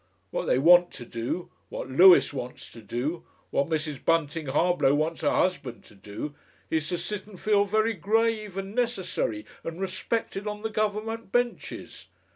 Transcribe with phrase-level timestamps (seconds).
[0.31, 4.03] What they want to do, what Lewis wants to do, what Mrs.
[4.03, 6.33] Bunting Harblow wants her husband to do,
[6.71, 12.07] is to sit and feel very grave and necessary and respected on the Government benches.